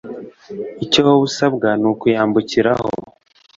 [0.83, 2.87] Icyo wowe usabwa ni ukuyambukiraho